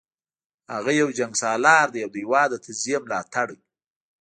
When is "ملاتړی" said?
3.05-3.59